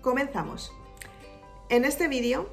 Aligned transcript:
Comenzamos. 0.00 0.72
En 1.68 1.84
este 1.84 2.08
vídeo 2.08 2.48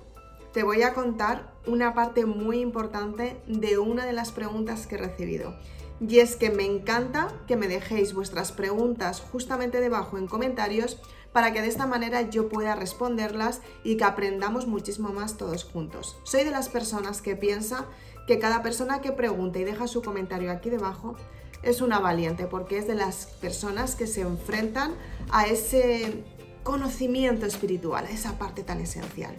te 0.52 0.64
voy 0.64 0.82
a 0.82 0.94
contar 0.94 1.54
una 1.66 1.94
parte 1.94 2.26
muy 2.26 2.60
importante 2.60 3.42
de 3.48 3.78
una 3.78 4.06
de 4.06 4.12
las 4.12 4.34
preguntas 4.34 4.86
que 4.86 4.96
he 4.96 4.98
recibido. 4.98 5.56
Y 6.02 6.20
es 6.20 6.36
que 6.36 6.50
me 6.50 6.66
encanta 6.66 7.34
que 7.48 7.56
me 7.56 7.70
dejéis 7.70 8.14
vuestras 8.14 8.52
preguntas 8.52 9.22
justamente 9.32 9.80
debajo 9.80 10.18
en 10.18 10.28
comentarios 10.28 11.00
para 11.32 11.54
que 11.54 11.62
de 11.62 11.70
esta 11.70 11.88
manera 11.88 12.22
yo 12.24 12.50
pueda 12.50 12.76
responderlas 12.76 13.62
y 13.84 13.96
que 13.96 14.04
aprendamos 14.04 14.68
muchísimo 14.68 15.10
más 15.10 15.38
todos 15.38 15.64
juntos. 15.64 16.18
Soy 16.24 16.44
de 16.44 16.52
las 16.52 16.68
personas 16.68 17.22
que 17.22 17.38
piensa 17.38 17.86
que 18.28 18.40
cada 18.40 18.62
persona 18.62 19.00
que 19.00 19.14
pregunta 19.14 19.60
y 19.60 19.64
deja 19.64 19.88
su 19.88 20.02
comentario 20.02 20.52
aquí 20.52 20.70
debajo 20.70 21.16
es 21.64 21.82
una 21.82 22.00
valiente 22.00 22.46
porque 22.46 22.78
es 22.78 22.88
de 22.88 22.96
las 22.96 23.28
personas 23.40 23.96
que 23.96 24.06
se 24.06 24.22
enfrentan 24.22 24.96
a 25.32 25.48
ese 25.48 26.26
conocimiento 26.68 27.46
espiritual, 27.46 28.08
esa 28.12 28.38
parte 28.38 28.62
tan 28.62 28.82
esencial. 28.82 29.34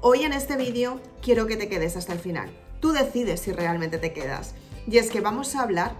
Hoy 0.00 0.24
en 0.24 0.32
este 0.32 0.56
vídeo 0.56 1.00
quiero 1.22 1.46
que 1.46 1.56
te 1.56 1.68
quedes 1.68 1.96
hasta 1.96 2.12
el 2.12 2.18
final. 2.18 2.50
Tú 2.80 2.90
decides 2.90 3.38
si 3.38 3.52
realmente 3.52 3.98
te 3.98 4.12
quedas. 4.12 4.56
Y 4.88 4.98
es 4.98 5.08
que 5.08 5.20
vamos 5.20 5.54
a 5.54 5.62
hablar 5.62 5.94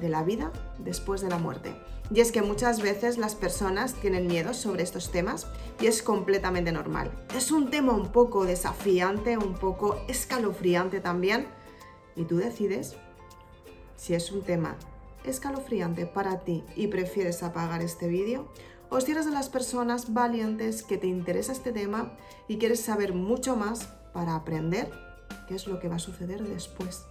de 0.00 0.08
la 0.08 0.24
vida 0.24 0.50
después 0.80 1.20
de 1.20 1.28
la 1.28 1.38
muerte. 1.38 1.76
Y 2.12 2.18
es 2.18 2.32
que 2.32 2.42
muchas 2.42 2.82
veces 2.82 3.18
las 3.18 3.36
personas 3.36 3.94
tienen 3.94 4.26
miedo 4.26 4.52
sobre 4.52 4.82
estos 4.82 5.12
temas 5.12 5.46
y 5.80 5.86
es 5.86 6.02
completamente 6.02 6.72
normal. 6.72 7.12
Es 7.36 7.52
un 7.52 7.70
tema 7.70 7.92
un 7.92 8.10
poco 8.10 8.46
desafiante, 8.46 9.38
un 9.38 9.54
poco 9.54 10.02
escalofriante 10.08 10.98
también. 10.98 11.46
Y 12.16 12.24
tú 12.24 12.38
decides 12.38 12.96
si 13.94 14.14
es 14.14 14.32
un 14.32 14.42
tema 14.42 14.76
escalofriante 15.22 16.04
para 16.04 16.40
ti 16.40 16.64
y 16.74 16.88
prefieres 16.88 17.44
apagar 17.44 17.80
este 17.80 18.08
vídeo 18.08 18.48
o 18.90 19.00
si 19.00 19.12
eres 19.12 19.26
de 19.26 19.32
las 19.32 19.48
personas 19.48 20.12
valientes 20.12 20.82
que 20.82 20.98
te 20.98 21.06
interesa 21.06 21.52
este 21.52 21.72
tema 21.72 22.12
y 22.48 22.58
quieres 22.58 22.80
saber 22.80 23.12
mucho 23.12 23.56
más 23.56 23.88
para 24.12 24.34
aprender 24.34 24.90
qué 25.48 25.54
es 25.54 25.66
lo 25.66 25.80
que 25.80 25.88
va 25.88 25.96
a 25.96 26.00
suceder 26.00 26.42
después 26.42 27.04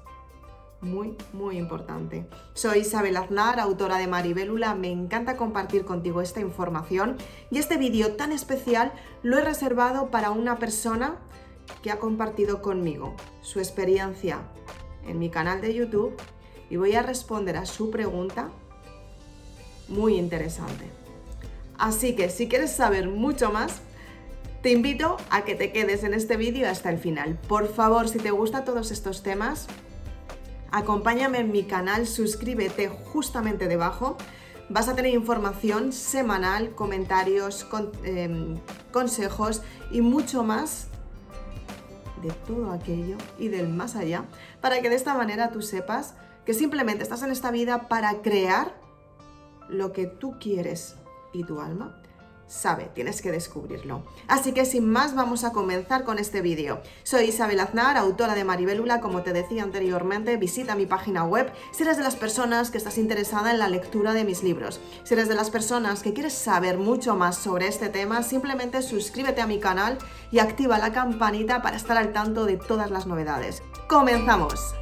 muy, 0.83 1.15
muy 1.31 1.57
importante. 1.57 2.27
Soy 2.53 2.79
Isabel 2.79 3.17
Aznar, 3.17 3.59
autora 3.59 3.97
de 3.97 4.07
Maribélula. 4.07 4.75
Me 4.75 4.91
encanta 4.91 5.37
compartir 5.37 5.85
contigo 5.85 6.21
esta 6.21 6.41
información 6.41 7.17
y 7.49 7.57
este 7.57 7.77
vídeo 7.77 8.15
tan 8.15 8.31
especial 8.31 8.91
lo 9.23 9.37
he 9.37 9.41
reservado 9.41 10.11
para 10.11 10.31
una 10.31 10.57
persona 10.59 11.15
que 11.81 11.91
ha 11.91 11.99
compartido 11.99 12.61
conmigo 12.61 13.15
su 13.41 13.59
experiencia 13.59 14.41
en 15.07 15.19
mi 15.19 15.29
canal 15.29 15.61
de 15.61 15.73
YouTube 15.73 16.15
y 16.69 16.75
voy 16.75 16.95
a 16.95 17.01
responder 17.01 17.57
a 17.57 17.65
su 17.65 17.89
pregunta 17.89 18.51
muy 19.87 20.15
interesante. 20.15 21.02
Así 21.83 22.15
que 22.15 22.29
si 22.29 22.47
quieres 22.47 22.71
saber 22.71 23.09
mucho 23.09 23.51
más, 23.51 23.81
te 24.61 24.71
invito 24.71 25.17
a 25.29 25.43
que 25.43 25.53
te 25.53 25.73
quedes 25.73 26.05
en 26.05 26.13
este 26.13 26.37
vídeo 26.37 26.69
hasta 26.69 26.89
el 26.89 26.97
final. 26.97 27.37
Por 27.49 27.67
favor, 27.67 28.07
si 28.07 28.19
te 28.19 28.31
gustan 28.31 28.63
todos 28.63 28.89
estos 28.89 29.21
temas, 29.21 29.67
acompáñame 30.71 31.39
en 31.39 31.51
mi 31.51 31.65
canal, 31.65 32.07
suscríbete 32.07 32.87
justamente 32.87 33.67
debajo. 33.67 34.15
Vas 34.69 34.87
a 34.87 34.95
tener 34.95 35.13
información 35.13 35.91
semanal, 35.91 36.73
comentarios, 36.73 37.67
em, 38.05 38.61
consejos 38.93 39.61
y 39.91 39.99
mucho 39.99 40.41
más 40.41 40.87
de 42.21 42.31
todo 42.47 42.71
aquello 42.71 43.17
y 43.37 43.49
del 43.49 43.67
más 43.67 43.97
allá, 43.97 44.23
para 44.61 44.81
que 44.81 44.87
de 44.87 44.95
esta 44.95 45.15
manera 45.15 45.51
tú 45.51 45.61
sepas 45.61 46.13
que 46.45 46.53
simplemente 46.53 47.03
estás 47.03 47.23
en 47.23 47.31
esta 47.31 47.51
vida 47.51 47.89
para 47.89 48.21
crear 48.21 48.73
lo 49.67 49.91
que 49.91 50.05
tú 50.05 50.37
quieres 50.39 50.95
y 51.33 51.43
tu 51.43 51.59
alma 51.59 51.99
sabe, 52.53 52.89
tienes 52.93 53.21
que 53.21 53.31
descubrirlo. 53.31 54.03
Así 54.27 54.53
que 54.53 54.65
sin 54.65 54.89
más 54.89 55.15
vamos 55.15 55.43
a 55.43 55.51
comenzar 55.51 56.03
con 56.03 56.19
este 56.19 56.41
vídeo. 56.41 56.81
Soy 57.03 57.25
Isabel 57.25 57.59
Aznar, 57.59 57.97
autora 57.97 58.35
de 58.35 58.43
Maribélula, 58.43 59.01
como 59.01 59.23
te 59.23 59.33
decía 59.33 59.63
anteriormente, 59.63 60.37
visita 60.37 60.75
mi 60.75 60.85
página 60.85 61.23
web 61.23 61.51
si 61.71 61.83
eres 61.83 61.97
de 61.97 62.03
las 62.03 62.15
personas 62.15 62.69
que 62.69 62.77
estás 62.77 62.97
interesada 62.97 63.51
en 63.51 63.59
la 63.59 63.69
lectura 63.69 64.13
de 64.13 64.23
mis 64.23 64.43
libros. 64.43 64.79
Si 65.03 65.13
eres 65.13 65.27
de 65.27 65.35
las 65.35 65.49
personas 65.49 66.03
que 66.03 66.13
quieres 66.13 66.33
saber 66.33 66.77
mucho 66.77 67.15
más 67.15 67.37
sobre 67.37 67.67
este 67.67 67.89
tema, 67.89 68.23
simplemente 68.23 68.81
suscríbete 68.81 69.41
a 69.41 69.47
mi 69.47 69.59
canal 69.59 69.97
y 70.31 70.39
activa 70.39 70.77
la 70.77 70.93
campanita 70.93 71.61
para 71.61 71.77
estar 71.77 71.97
al 71.97 72.13
tanto 72.13 72.45
de 72.45 72.57
todas 72.57 72.91
las 72.91 73.07
novedades. 73.07 73.63
¡Comenzamos! 73.87 74.75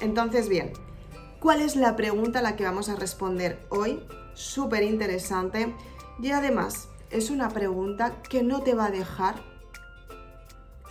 Entonces, 0.00 0.48
bien, 0.48 0.72
¿Cuál 1.40 1.62
es 1.62 1.76
la 1.76 1.94
pregunta 1.94 2.40
a 2.40 2.42
la 2.42 2.56
que 2.56 2.64
vamos 2.64 2.88
a 2.88 2.96
responder 2.96 3.64
hoy? 3.68 4.00
Súper 4.34 4.82
interesante 4.82 5.72
y 6.20 6.32
además 6.32 6.88
es 7.10 7.30
una 7.30 7.50
pregunta 7.50 8.20
que 8.28 8.42
no 8.42 8.62
te 8.62 8.74
va 8.74 8.86
a 8.86 8.90
dejar 8.90 9.36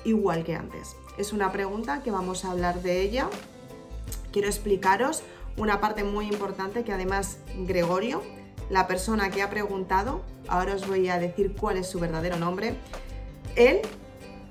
igual 0.05 0.45
que 0.45 0.55
antes. 0.55 0.95
Es 1.17 1.33
una 1.33 1.51
pregunta 1.51 2.01
que 2.01 2.11
vamos 2.11 2.45
a 2.45 2.51
hablar 2.51 2.81
de 2.81 3.01
ella. 3.01 3.29
Quiero 4.31 4.47
explicaros 4.47 5.21
una 5.57 5.81
parte 5.81 6.05
muy 6.05 6.27
importante 6.27 6.85
que 6.85 6.93
además 6.93 7.39
Gregorio, 7.65 8.23
la 8.69 8.87
persona 8.87 9.29
que 9.29 9.41
ha 9.41 9.49
preguntado, 9.49 10.21
ahora 10.47 10.75
os 10.75 10.87
voy 10.87 11.09
a 11.09 11.19
decir 11.19 11.55
cuál 11.59 11.75
es 11.75 11.87
su 11.87 11.99
verdadero 11.99 12.37
nombre, 12.37 12.77
él 13.57 13.81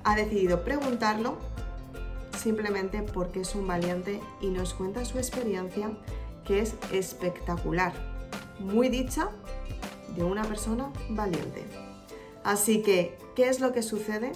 ha 0.03 0.15
decidido 0.15 0.63
preguntarlo 0.63 1.39
simplemente 2.47 3.03
porque 3.03 3.41
es 3.41 3.55
un 3.55 3.67
valiente 3.67 4.21
y 4.39 4.47
nos 4.47 4.73
cuenta 4.73 5.03
su 5.03 5.17
experiencia 5.17 5.91
que 6.45 6.61
es 6.61 6.75
espectacular, 6.93 7.91
muy 8.57 8.87
dicha 8.87 9.31
de 10.15 10.23
una 10.23 10.45
persona 10.45 10.93
valiente. 11.09 11.65
Así 12.45 12.81
que, 12.83 13.17
¿qué 13.35 13.49
es 13.49 13.59
lo 13.59 13.73
que 13.73 13.83
sucede 13.83 14.31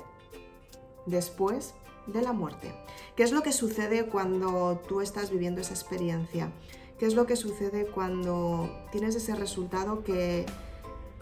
después 1.05 1.73
de 2.05 2.21
la 2.21 2.33
muerte? 2.33 2.73
¿Qué 3.15 3.23
es 3.23 3.31
lo 3.31 3.43
que 3.43 3.53
sucede 3.53 4.05
cuando 4.07 4.81
tú 4.89 4.99
estás 4.99 5.31
viviendo 5.31 5.61
esa 5.61 5.73
experiencia? 5.73 6.51
¿Qué 6.99 7.05
es 7.05 7.15
lo 7.15 7.25
que 7.25 7.37
sucede 7.37 7.85
cuando 7.85 8.69
tienes 8.91 9.15
ese 9.15 9.35
resultado 9.35 10.03
que, 10.03 10.45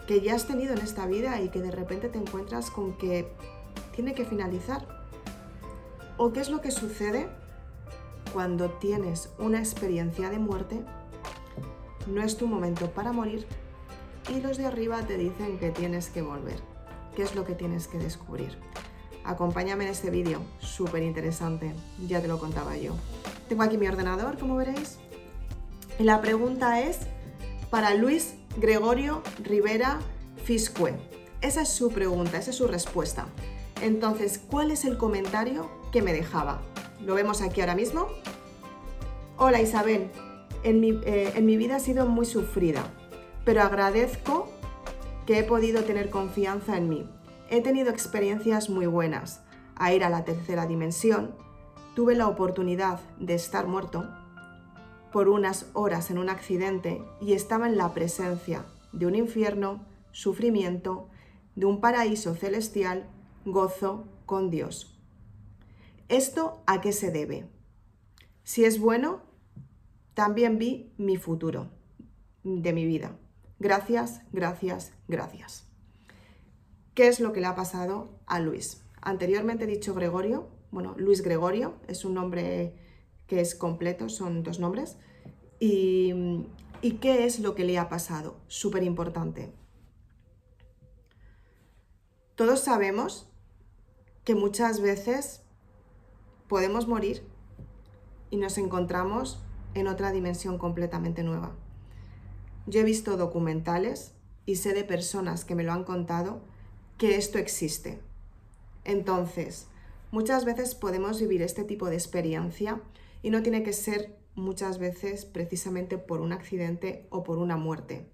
que 0.08 0.22
ya 0.22 0.34
has 0.34 0.48
tenido 0.48 0.72
en 0.72 0.80
esta 0.80 1.06
vida 1.06 1.40
y 1.40 1.50
que 1.50 1.60
de 1.60 1.70
repente 1.70 2.08
te 2.08 2.18
encuentras 2.18 2.68
con 2.68 2.98
que 2.98 3.30
tiene 3.94 4.12
que 4.12 4.24
finalizar? 4.24 4.99
¿O 6.22 6.34
qué 6.34 6.40
es 6.40 6.50
lo 6.50 6.60
que 6.60 6.70
sucede 6.70 7.30
cuando 8.34 8.68
tienes 8.72 9.30
una 9.38 9.58
experiencia 9.58 10.28
de 10.28 10.38
muerte? 10.38 10.84
No 12.06 12.22
es 12.22 12.36
tu 12.36 12.46
momento 12.46 12.90
para 12.90 13.10
morir 13.10 13.46
y 14.28 14.42
los 14.42 14.58
de 14.58 14.66
arriba 14.66 15.00
te 15.06 15.16
dicen 15.16 15.58
que 15.58 15.70
tienes 15.70 16.10
que 16.10 16.20
volver. 16.20 16.60
¿Qué 17.16 17.22
es 17.22 17.34
lo 17.34 17.46
que 17.46 17.54
tienes 17.54 17.88
que 17.88 17.96
descubrir? 17.96 18.58
Acompáñame 19.24 19.84
en 19.84 19.92
este 19.92 20.10
vídeo, 20.10 20.42
súper 20.58 21.04
interesante, 21.04 21.72
ya 22.06 22.20
te 22.20 22.28
lo 22.28 22.38
contaba 22.38 22.76
yo. 22.76 22.96
Tengo 23.48 23.62
aquí 23.62 23.78
mi 23.78 23.88
ordenador, 23.88 24.36
como 24.36 24.56
veréis. 24.56 24.98
Y 25.98 26.02
la 26.02 26.20
pregunta 26.20 26.82
es 26.82 26.98
para 27.70 27.94
Luis 27.94 28.34
Gregorio 28.58 29.22
Rivera 29.42 30.00
Fiscue. 30.44 30.92
Esa 31.40 31.62
es 31.62 31.70
su 31.70 31.90
pregunta, 31.90 32.36
esa 32.36 32.50
es 32.50 32.56
su 32.56 32.66
respuesta. 32.66 33.24
Entonces, 33.80 34.38
¿cuál 34.38 34.70
es 34.70 34.84
el 34.84 34.98
comentario 34.98 35.79
que 35.90 36.02
me 36.02 36.12
dejaba? 36.12 36.60
Lo 37.04 37.14
vemos 37.14 37.42
aquí 37.42 37.60
ahora 37.60 37.74
mismo. 37.74 38.06
Hola 39.36 39.60
Isabel, 39.60 40.10
en 40.62 40.80
mi, 40.80 41.00
eh, 41.04 41.32
en 41.34 41.46
mi 41.46 41.56
vida 41.56 41.76
ha 41.76 41.80
sido 41.80 42.06
muy 42.06 42.26
sufrida, 42.26 42.82
pero 43.44 43.62
agradezco 43.62 44.48
que 45.26 45.38
he 45.38 45.44
podido 45.44 45.82
tener 45.84 46.10
confianza 46.10 46.76
en 46.76 46.88
mí. 46.88 47.08
He 47.48 47.62
tenido 47.62 47.90
experiencias 47.90 48.70
muy 48.70 48.86
buenas. 48.86 49.42
A 49.76 49.94
ir 49.94 50.04
a 50.04 50.10
la 50.10 50.24
tercera 50.24 50.66
dimensión, 50.66 51.34
tuve 51.94 52.14
la 52.14 52.28
oportunidad 52.28 53.00
de 53.18 53.34
estar 53.34 53.66
muerto 53.66 54.08
por 55.10 55.28
unas 55.28 55.70
horas 55.72 56.10
en 56.10 56.18
un 56.18 56.28
accidente 56.28 57.02
y 57.20 57.32
estaba 57.32 57.66
en 57.66 57.78
la 57.78 57.94
presencia 57.94 58.64
de 58.92 59.06
un 59.06 59.14
infierno, 59.14 59.84
sufrimiento, 60.12 61.08
de 61.56 61.66
un 61.66 61.80
paraíso 61.80 62.34
celestial 62.34 63.08
gozo 63.44 64.04
con 64.26 64.50
Dios. 64.50 64.99
¿Esto 66.10 66.64
a 66.66 66.80
qué 66.80 66.92
se 66.92 67.12
debe? 67.12 67.48
Si 68.42 68.64
es 68.64 68.80
bueno, 68.80 69.22
también 70.14 70.58
vi 70.58 70.92
mi 70.98 71.16
futuro 71.16 71.70
de 72.42 72.72
mi 72.72 72.84
vida. 72.84 73.16
Gracias, 73.60 74.20
gracias, 74.32 74.92
gracias. 75.06 75.68
¿Qué 76.94 77.06
es 77.06 77.20
lo 77.20 77.32
que 77.32 77.40
le 77.40 77.46
ha 77.46 77.54
pasado 77.54 78.18
a 78.26 78.40
Luis? 78.40 78.82
Anteriormente 79.00 79.64
he 79.64 79.68
dicho 79.68 79.94
Gregorio, 79.94 80.48
bueno, 80.72 80.96
Luis 80.98 81.22
Gregorio 81.22 81.76
es 81.86 82.04
un 82.04 82.14
nombre 82.14 82.74
que 83.28 83.40
es 83.40 83.54
completo, 83.54 84.08
son 84.08 84.42
dos 84.42 84.58
nombres. 84.58 84.98
¿Y, 85.60 86.44
¿y 86.82 86.94
qué 86.94 87.24
es 87.24 87.38
lo 87.38 87.54
que 87.54 87.62
le 87.62 87.78
ha 87.78 87.88
pasado? 87.88 88.40
Súper 88.48 88.82
importante. 88.82 89.52
Todos 92.34 92.58
sabemos 92.58 93.30
que 94.24 94.34
muchas 94.34 94.80
veces 94.80 95.44
podemos 96.50 96.88
morir 96.88 97.22
y 98.28 98.36
nos 98.36 98.58
encontramos 98.58 99.40
en 99.74 99.86
otra 99.86 100.10
dimensión 100.10 100.58
completamente 100.58 101.22
nueva. 101.22 101.52
yo 102.66 102.80
he 102.80 102.84
visto 102.84 103.16
documentales 103.16 104.14
y 104.46 104.56
sé 104.56 104.74
de 104.74 104.82
personas 104.82 105.44
que 105.44 105.54
me 105.54 105.62
lo 105.62 105.72
han 105.72 105.84
contado 105.84 106.40
que 106.98 107.16
esto 107.16 107.38
existe. 107.38 108.00
Entonces, 108.84 109.68
muchas 110.10 110.44
veces 110.44 110.74
podemos 110.74 111.20
vivir 111.20 111.40
este 111.40 111.62
tipo 111.62 111.88
de 111.88 111.94
experiencia 111.94 112.80
y 113.22 113.30
no 113.30 113.42
tiene 113.44 113.62
que 113.62 113.72
ser 113.72 114.16
muchas 114.34 114.78
veces 114.78 115.26
precisamente 115.26 115.98
por 115.98 116.20
un 116.20 116.32
accidente 116.32 117.06
o 117.10 117.22
por 117.22 117.38
una 117.38 117.56
muerte, 117.56 118.10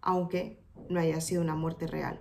aunque 0.00 0.58
no 0.88 0.98
haya 0.98 1.20
sido 1.20 1.42
una 1.42 1.56
muerte 1.56 1.86
real. 1.86 2.20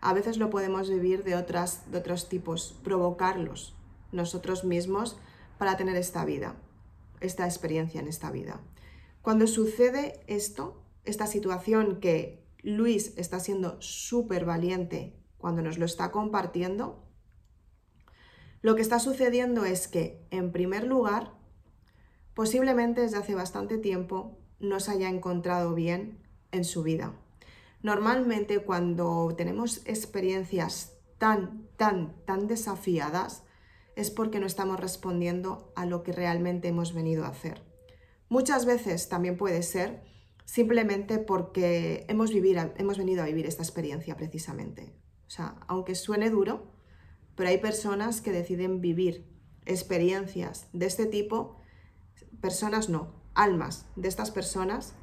A 0.00 0.14
veces 0.14 0.38
lo 0.38 0.48
podemos 0.48 0.88
vivir 0.88 1.24
de, 1.24 1.36
otras, 1.36 1.90
de 1.90 1.98
otros 1.98 2.30
tipos, 2.30 2.74
provocarlos 2.82 3.77
nosotros 4.12 4.64
mismos 4.64 5.18
para 5.58 5.76
tener 5.76 5.96
esta 5.96 6.24
vida, 6.24 6.56
esta 7.20 7.44
experiencia 7.44 8.00
en 8.00 8.08
esta 8.08 8.30
vida. 8.30 8.60
Cuando 9.22 9.46
sucede 9.46 10.20
esto, 10.26 10.82
esta 11.04 11.26
situación 11.26 12.00
que 12.00 12.44
Luis 12.62 13.14
está 13.16 13.40
siendo 13.40 13.80
súper 13.80 14.44
valiente 14.44 15.14
cuando 15.36 15.62
nos 15.62 15.78
lo 15.78 15.84
está 15.84 16.10
compartiendo, 16.10 17.04
lo 18.60 18.74
que 18.74 18.82
está 18.82 18.98
sucediendo 18.98 19.64
es 19.64 19.86
que, 19.86 20.26
en 20.30 20.50
primer 20.50 20.84
lugar, 20.84 21.32
posiblemente 22.34 23.02
desde 23.02 23.18
hace 23.18 23.34
bastante 23.34 23.78
tiempo 23.78 24.38
no 24.58 24.80
se 24.80 24.90
haya 24.90 25.08
encontrado 25.08 25.74
bien 25.74 26.18
en 26.50 26.64
su 26.64 26.82
vida. 26.82 27.14
Normalmente 27.82 28.58
cuando 28.60 29.32
tenemos 29.36 29.82
experiencias 29.86 30.94
tan, 31.18 31.68
tan, 31.76 32.16
tan 32.24 32.48
desafiadas 32.48 33.44
es 33.98 34.12
porque 34.12 34.38
no 34.38 34.46
estamos 34.46 34.78
respondiendo 34.78 35.72
a 35.74 35.84
lo 35.84 36.04
que 36.04 36.12
realmente 36.12 36.68
hemos 36.68 36.94
venido 36.94 37.24
a 37.24 37.30
hacer. 37.30 37.60
Muchas 38.28 38.64
veces 38.64 39.08
también 39.08 39.36
puede 39.36 39.64
ser 39.64 40.04
simplemente 40.44 41.18
porque 41.18 42.06
hemos, 42.08 42.30
hemos 42.30 42.96
venido 42.96 43.22
a 43.24 43.26
vivir 43.26 43.46
esta 43.46 43.64
experiencia 43.64 44.16
precisamente. 44.16 44.94
O 45.26 45.30
sea, 45.30 45.56
aunque 45.66 45.96
suene 45.96 46.30
duro, 46.30 46.70
pero 47.34 47.48
hay 47.48 47.58
personas 47.58 48.20
que 48.20 48.30
deciden 48.30 48.80
vivir 48.80 49.26
experiencias 49.66 50.68
de 50.72 50.86
este 50.86 51.06
tipo 51.06 51.56
personas 52.40 52.88
no, 52.88 53.08
almas 53.34 53.84
de 53.96 54.06
estas 54.06 54.30
personas, 54.30 54.94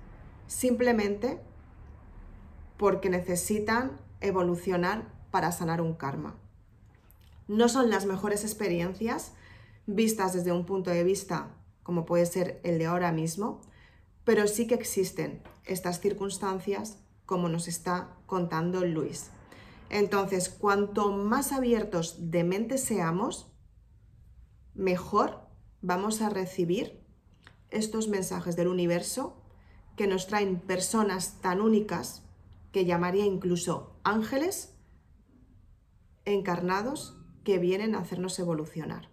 simplemente 0.48 1.42
porque 2.78 3.10
necesitan 3.10 4.00
evolucionar 4.22 5.12
para 5.32 5.52
sanar 5.52 5.82
un 5.82 5.96
karma. 5.96 6.40
No 7.48 7.70
son 7.70 7.90
las 7.90 8.06
mejores 8.06 8.44
experiencias 8.44 9.34
vistas 9.86 10.34
desde 10.34 10.52
un 10.52 10.66
punto 10.66 10.90
de 10.90 11.04
vista 11.04 11.56
como 11.86 12.08
puede 12.08 12.26
ser 12.26 12.60
el 12.64 12.80
de 12.80 12.88
ahora 12.88 13.12
mismo, 13.12 13.62
pero 14.24 14.48
sí 14.48 14.66
que 14.66 14.74
existen 14.74 15.44
estas 15.66 16.00
circunstancias 16.00 16.98
como 17.28 17.48
nos 17.48 17.68
está 17.68 18.18
contando 18.26 18.84
Luis. 18.84 19.30
Entonces, 19.92 20.50
cuanto 20.50 21.12
más 21.12 21.52
abiertos 21.52 22.32
de 22.32 22.44
mente 22.44 22.80
seamos, 22.80 23.52
mejor 24.74 25.48
vamos 25.84 26.22
a 26.22 26.30
recibir 26.30 27.06
estos 27.70 28.08
mensajes 28.08 28.56
del 28.56 28.70
universo 28.70 29.40
que 29.96 30.08
nos 30.08 30.26
traen 30.26 30.60
personas 30.60 31.40
tan 31.40 31.62
únicas 31.62 32.24
que 32.72 32.86
llamaría 32.86 33.26
incluso 33.26 34.00
ángeles 34.04 34.74
encarnados 36.26 37.16
que 37.46 37.60
vienen 37.60 37.96
a 37.96 38.00
hacernos 38.00 38.38
evolucionar. 38.40 39.10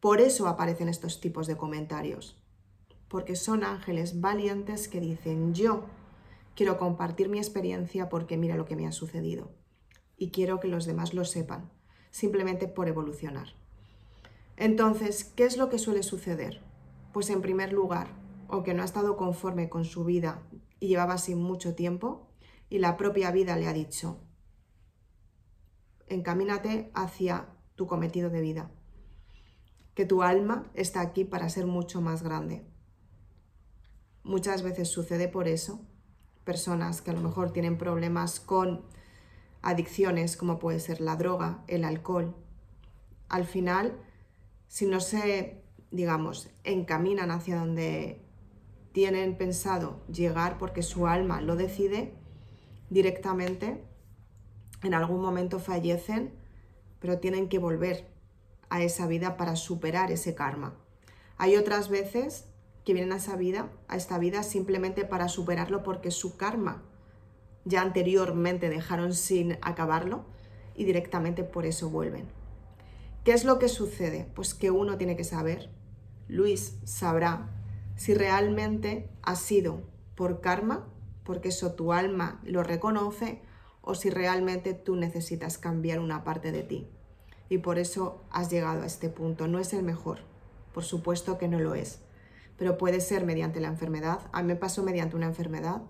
Por 0.00 0.22
eso 0.22 0.48
aparecen 0.48 0.88
estos 0.88 1.20
tipos 1.20 1.46
de 1.46 1.58
comentarios, 1.58 2.40
porque 3.08 3.36
son 3.36 3.64
ángeles 3.64 4.20
valientes 4.20 4.88
que 4.88 5.00
dicen 5.00 5.52
yo 5.52 5.84
quiero 6.54 6.78
compartir 6.78 7.28
mi 7.28 7.38
experiencia 7.38 8.08
porque 8.08 8.36
mira 8.36 8.56
lo 8.56 8.64
que 8.64 8.76
me 8.76 8.86
ha 8.86 8.92
sucedido 8.92 9.50
y 10.16 10.30
quiero 10.30 10.60
que 10.60 10.68
los 10.68 10.86
demás 10.86 11.14
lo 11.14 11.24
sepan, 11.24 11.70
simplemente 12.10 12.68
por 12.68 12.88
evolucionar. 12.88 13.48
Entonces, 14.56 15.24
¿qué 15.24 15.44
es 15.44 15.56
lo 15.56 15.68
que 15.68 15.78
suele 15.78 16.02
suceder? 16.02 16.60
Pues 17.12 17.30
en 17.30 17.42
primer 17.42 17.72
lugar, 17.72 18.08
o 18.48 18.62
que 18.62 18.74
no 18.74 18.82
ha 18.82 18.86
estado 18.86 19.16
conforme 19.16 19.68
con 19.68 19.84
su 19.84 20.04
vida 20.04 20.42
y 20.80 20.88
llevaba 20.88 21.14
así 21.14 21.34
mucho 21.34 21.74
tiempo, 21.74 22.28
y 22.70 22.78
la 22.78 22.96
propia 22.96 23.30
vida 23.30 23.56
le 23.56 23.68
ha 23.68 23.72
dicho, 23.72 24.18
encamínate 26.10 26.90
hacia 26.94 27.48
tu 27.74 27.86
cometido 27.86 28.30
de 28.30 28.40
vida, 28.40 28.70
que 29.94 30.04
tu 30.04 30.22
alma 30.22 30.70
está 30.74 31.00
aquí 31.00 31.24
para 31.24 31.48
ser 31.48 31.66
mucho 31.66 32.00
más 32.00 32.22
grande. 32.22 32.64
Muchas 34.22 34.62
veces 34.62 34.88
sucede 34.88 35.28
por 35.28 35.48
eso, 35.48 35.80
personas 36.44 37.02
que 37.02 37.10
a 37.10 37.14
lo 37.14 37.20
mejor 37.20 37.52
tienen 37.52 37.78
problemas 37.78 38.40
con 38.40 38.84
adicciones 39.62 40.36
como 40.36 40.58
puede 40.58 40.80
ser 40.80 41.00
la 41.00 41.16
droga, 41.16 41.64
el 41.66 41.84
alcohol, 41.84 42.34
al 43.28 43.44
final, 43.44 44.00
si 44.66 44.86
no 44.86 45.00
se 45.00 45.62
digamos, 45.90 46.50
encaminan 46.64 47.30
hacia 47.30 47.56
donde 47.56 48.20
tienen 48.92 49.36
pensado 49.36 50.04
llegar 50.06 50.58
porque 50.58 50.82
su 50.82 51.06
alma 51.06 51.40
lo 51.40 51.56
decide, 51.56 52.14
directamente 52.90 53.84
en 54.82 54.94
algún 54.94 55.20
momento 55.20 55.58
fallecen, 55.58 56.32
pero 57.00 57.18
tienen 57.18 57.48
que 57.48 57.58
volver 57.58 58.06
a 58.70 58.82
esa 58.82 59.06
vida 59.06 59.36
para 59.36 59.56
superar 59.56 60.10
ese 60.10 60.34
karma. 60.34 60.74
Hay 61.36 61.56
otras 61.56 61.88
veces 61.88 62.46
que 62.84 62.92
vienen 62.92 63.12
a 63.12 63.16
esa 63.16 63.36
vida, 63.36 63.70
a 63.88 63.96
esta 63.96 64.18
vida 64.18 64.42
simplemente 64.42 65.04
para 65.04 65.28
superarlo 65.28 65.82
porque 65.82 66.10
su 66.10 66.36
karma 66.36 66.82
ya 67.64 67.82
anteriormente 67.82 68.68
dejaron 68.68 69.12
sin 69.14 69.58
acabarlo 69.60 70.24
y 70.74 70.84
directamente 70.84 71.44
por 71.44 71.66
eso 71.66 71.90
vuelven. 71.90 72.26
¿Qué 73.24 73.32
es 73.32 73.44
lo 73.44 73.58
que 73.58 73.68
sucede? 73.68 74.26
Pues 74.34 74.54
que 74.54 74.70
uno 74.70 74.96
tiene 74.96 75.16
que 75.16 75.24
saber 75.24 75.70
Luis 76.28 76.76
sabrá 76.84 77.48
si 77.96 78.12
realmente 78.14 79.08
ha 79.22 79.34
sido 79.34 79.80
por 80.14 80.40
karma, 80.40 80.86
porque 81.24 81.48
eso 81.48 81.72
tu 81.72 81.92
alma 81.92 82.40
lo 82.44 82.62
reconoce, 82.62 83.40
o 83.88 83.94
si 83.94 84.10
realmente 84.10 84.74
tú 84.74 84.96
necesitas 84.96 85.56
cambiar 85.56 85.98
una 85.98 86.22
parte 86.22 86.52
de 86.52 86.62
ti. 86.62 86.86
Y 87.48 87.58
por 87.58 87.78
eso 87.78 88.22
has 88.30 88.50
llegado 88.50 88.82
a 88.82 88.86
este 88.86 89.08
punto. 89.08 89.48
No 89.48 89.58
es 89.58 89.72
el 89.72 89.82
mejor, 89.82 90.18
por 90.74 90.84
supuesto 90.84 91.38
que 91.38 91.48
no 91.48 91.58
lo 91.58 91.74
es, 91.74 92.00
pero 92.58 92.76
puede 92.76 93.00
ser 93.00 93.24
mediante 93.24 93.60
la 93.60 93.68
enfermedad. 93.68 94.20
A 94.30 94.42
mí 94.42 94.48
me 94.48 94.56
pasó 94.56 94.82
mediante 94.82 95.16
una 95.16 95.24
enfermedad 95.24 95.80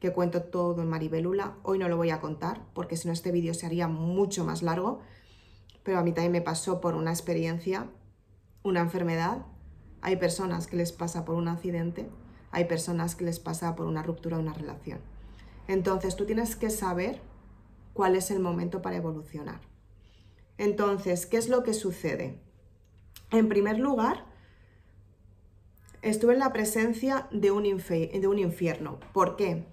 que 0.00 0.12
cuento 0.12 0.42
todo 0.42 0.82
en 0.82 0.88
Maribelula. 0.88 1.54
Hoy 1.62 1.78
no 1.78 1.88
lo 1.88 1.96
voy 1.96 2.10
a 2.10 2.20
contar 2.20 2.66
porque 2.74 2.96
si 2.96 3.06
no 3.06 3.14
este 3.14 3.30
vídeo 3.30 3.54
se 3.54 3.66
haría 3.66 3.86
mucho 3.86 4.44
más 4.44 4.62
largo, 4.62 4.98
pero 5.84 6.00
a 6.00 6.02
mí 6.02 6.10
también 6.10 6.32
me 6.32 6.42
pasó 6.42 6.80
por 6.80 6.96
una 6.96 7.12
experiencia, 7.12 7.86
una 8.64 8.80
enfermedad 8.80 9.46
hay 10.02 10.16
personas 10.16 10.66
que 10.66 10.76
les 10.76 10.90
pasa 10.90 11.24
por 11.24 11.36
un 11.36 11.46
accidente, 11.46 12.08
hay 12.50 12.64
personas 12.64 13.14
que 13.14 13.24
les 13.24 13.38
pasa 13.38 13.76
por 13.76 13.86
una 13.86 14.02
ruptura 14.02 14.36
de 14.36 14.42
una 14.42 14.52
relación. 14.52 14.98
Entonces 15.68 16.16
tú 16.16 16.26
tienes 16.26 16.56
que 16.56 16.70
saber 16.70 17.20
cuál 17.96 18.14
es 18.14 18.30
el 18.30 18.40
momento 18.40 18.82
para 18.82 18.96
evolucionar. 18.96 19.60
Entonces, 20.58 21.26
¿qué 21.26 21.38
es 21.38 21.48
lo 21.48 21.62
que 21.62 21.74
sucede? 21.74 22.38
En 23.30 23.48
primer 23.48 23.78
lugar, 23.78 24.26
estuve 26.02 26.34
en 26.34 26.38
la 26.38 26.52
presencia 26.52 27.26
de 27.32 27.50
un, 27.50 27.64
de 27.64 28.28
un 28.28 28.38
infierno. 28.38 29.00
¿Por 29.12 29.36
qué? 29.36 29.64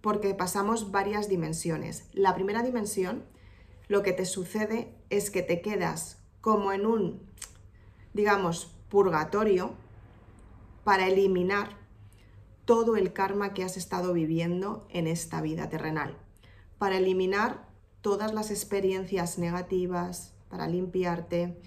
Porque 0.00 0.34
pasamos 0.34 0.90
varias 0.90 1.28
dimensiones. 1.28 2.08
La 2.12 2.34
primera 2.34 2.62
dimensión, 2.62 3.24
lo 3.86 4.02
que 4.02 4.12
te 4.12 4.26
sucede 4.26 4.92
es 5.08 5.30
que 5.30 5.42
te 5.42 5.62
quedas 5.62 6.18
como 6.40 6.72
en 6.72 6.84
un, 6.84 7.22
digamos, 8.12 8.74
purgatorio 8.88 9.72
para 10.84 11.06
eliminar 11.06 11.76
todo 12.64 12.96
el 12.96 13.12
karma 13.12 13.54
que 13.54 13.64
has 13.64 13.76
estado 13.76 14.12
viviendo 14.12 14.86
en 14.90 15.06
esta 15.06 15.40
vida 15.40 15.68
terrenal, 15.68 16.18
para 16.78 16.98
eliminar 16.98 17.67
todas 18.00 18.32
las 18.34 18.50
experiencias 18.50 19.38
negativas, 19.38 20.34
para 20.48 20.66
limpiarte, 20.66 21.58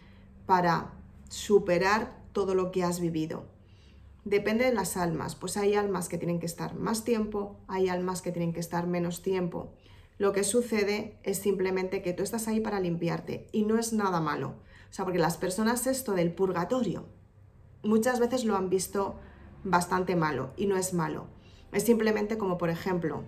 para 0.46 0.94
superar 1.30 2.18
todo 2.34 2.56
lo 2.56 2.72
que 2.72 2.84
has 2.84 3.00
vivido. 3.00 3.46
Depende 4.24 4.66
de 4.66 4.74
las 4.74 4.98
almas, 4.98 5.36
pues 5.36 5.58
hay 5.58 5.74
almas 5.74 6.08
que 6.08 6.18
tienen 6.18 6.40
que 6.40 6.46
estar 6.46 6.76
más 6.76 7.04
tiempo, 7.04 7.60
hay 7.68 7.90
almas 7.90 8.22
que 8.22 8.32
tienen 8.32 8.54
que 8.54 8.60
estar 8.60 8.86
menos 8.88 9.22
tiempo. 9.22 9.74
Lo 10.18 10.32
que 10.32 10.44
sucede 10.44 11.18
es 11.24 11.40
simplemente 11.40 12.04
que 12.04 12.14
tú 12.14 12.22
estás 12.22 12.48
ahí 12.48 12.60
para 12.60 12.80
limpiarte 12.80 13.48
y 13.52 13.64
no 13.64 13.80
es 13.80 13.94
nada 13.94 14.20
malo. 14.20 14.56
O 14.90 14.94
sea, 14.94 15.06
porque 15.06 15.20
las 15.20 15.38
personas 15.38 15.88
esto 15.88 16.14
del 16.14 16.34
purgatorio 16.34 17.06
muchas 17.84 18.20
veces 18.20 18.46
lo 18.46 18.56
han 18.56 18.70
visto 18.70 19.16
bastante 19.64 20.16
malo 20.16 20.52
y 20.58 20.68
no 20.68 20.78
es 20.78 20.94
malo. 20.94 21.26
Es 21.72 21.84
simplemente 21.84 22.38
como, 22.38 22.58
por 22.58 22.70
ejemplo, 22.70 23.24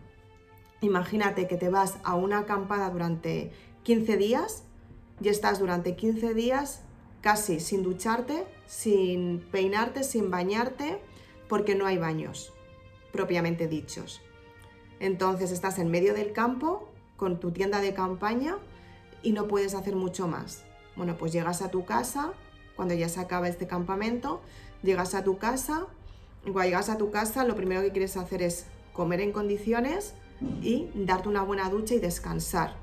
imagínate 0.84 1.48
que 1.48 1.58
te 1.58 1.70
vas 1.70 1.98
a 2.04 2.16
una 2.16 2.40
acampada 2.40 2.90
durante 2.90 3.52
15 3.84 4.18
días 4.18 4.64
y 5.22 5.30
estás 5.30 5.60
durante 5.60 5.96
15 5.96 6.34
días 6.34 6.82
casi 7.22 7.60
sin 7.62 7.84
ducharte, 7.84 8.46
sin 8.68 9.40
peinarte, 9.52 10.04
sin 10.04 10.30
bañarte, 10.30 11.00
porque 11.48 11.76
no 11.76 11.86
hay 11.86 11.98
baños 11.98 12.54
propiamente 13.14 13.68
dichos. 13.68 14.22
Entonces 15.00 15.52
estás 15.52 15.80
en 15.80 15.90
medio 15.90 16.14
del 16.14 16.34
campo 16.34 16.90
con 17.16 17.40
tu 17.40 17.52
tienda 17.52 17.80
de 17.80 17.94
campaña 17.94 18.58
y 19.22 19.32
no 19.32 19.48
puedes 19.48 19.76
hacer 19.76 19.96
mucho 19.96 20.28
más. 20.28 20.64
Bueno, 20.98 21.16
pues 21.18 21.32
llegas 21.32 21.62
a 21.62 21.72
tu 21.72 21.86
casa, 21.86 22.34
cuando 22.76 22.94
ya 22.94 23.08
se 23.08 23.22
acaba 23.22 23.48
este 23.48 23.68
campamento, 23.68 24.42
llegas 24.82 25.16
a 25.16 25.24
tu 25.24 25.38
casa, 25.38 25.88
cuando 26.42 26.64
llegas 26.64 26.90
a 26.90 26.98
tu 26.98 27.10
casa 27.10 27.46
lo 27.46 27.56
primero 27.56 27.82
que 27.82 27.92
quieres 27.92 28.18
hacer 28.18 28.42
es 28.42 28.66
comer 28.92 29.22
en 29.22 29.32
condiciones 29.32 30.14
y 30.62 30.90
darte 30.96 31.30
una 31.30 31.44
buena 31.44 31.70
ducha 31.70 31.96
y 31.96 32.00
descansar. 32.00 32.76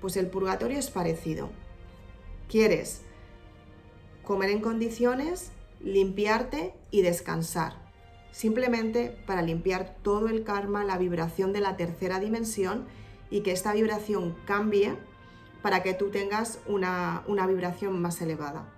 Pues 0.00 0.16
el 0.16 0.28
purgatorio 0.28 0.78
es 0.78 0.90
parecido. 0.90 1.50
Quieres 2.48 3.02
comer 4.24 4.50
en 4.50 4.60
condiciones, 4.60 5.52
limpiarte 5.80 6.74
y 6.90 7.02
descansar. 7.02 7.88
Simplemente 8.30 9.16
para 9.26 9.42
limpiar 9.42 9.96
todo 10.02 10.28
el 10.28 10.44
karma, 10.44 10.84
la 10.84 10.98
vibración 10.98 11.52
de 11.52 11.60
la 11.60 11.76
tercera 11.76 12.20
dimensión 12.20 12.86
y 13.30 13.40
que 13.40 13.52
esta 13.52 13.72
vibración 13.72 14.36
cambie 14.46 14.96
para 15.62 15.82
que 15.82 15.94
tú 15.94 16.10
tengas 16.10 16.60
una, 16.66 17.24
vibración 17.26 18.00
más 18.00 18.20
elevada. 18.20 18.68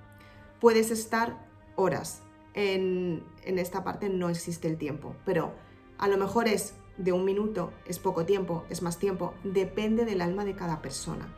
Puedes 0.61 0.91
estar 0.91 1.37
horas. 1.77 2.23
En, 2.55 3.23
en 3.45 3.59
esta 3.59 3.85
parte 3.85 4.09
no 4.09 4.29
existe 4.29 4.67
el 4.67 4.77
tiempo, 4.77 5.15
pero 5.25 5.53
a 5.99 6.09
lo 6.09 6.17
mejor 6.17 6.49
es 6.49 6.75
de 6.97 7.13
un 7.13 7.25
minuto, 7.25 7.73
es 7.87 7.99
poco 7.99 8.27
tiempo, 8.27 8.65
es 8.69 8.83
más 8.83 8.99
tiempo, 8.99 9.35
depende 9.45 10.05
del 10.05 10.21
alma 10.21 10.45
de 10.45 10.55
cada 10.55 10.83
persona. 10.83 11.29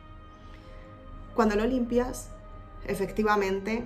Cuando 1.35 1.55
lo 1.55 1.65
limpias, 1.65 2.29
efectivamente 2.85 3.83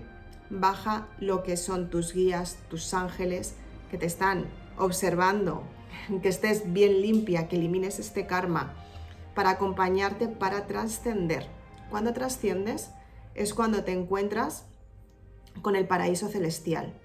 baja 0.50 1.08
lo 1.20 1.44
que 1.44 1.58
son 1.58 1.90
tus 1.90 2.14
guías, 2.14 2.58
tus 2.70 2.94
ángeles, 2.94 3.56
que 3.92 3.98
te 3.98 4.06
están 4.06 4.46
observando, 4.78 5.64
que 6.22 6.30
estés 6.30 6.74
bien 6.74 7.02
limpia, 7.02 7.48
que 7.48 7.56
elimines 7.56 8.00
este 8.00 8.26
karma, 8.26 8.74
para 9.36 9.52
acompañarte 9.52 10.28
para 10.28 10.68
trascender. 10.68 11.48
Cuando 11.90 12.14
trasciendes 12.14 12.90
es 13.36 13.54
cuando 13.54 13.84
te 13.84 13.94
encuentras 13.94 14.66
con 15.62 15.76
el 15.76 15.88
paraíso 15.88 16.28
celestial. 16.28 17.00